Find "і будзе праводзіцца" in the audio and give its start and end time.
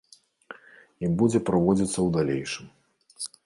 1.03-1.93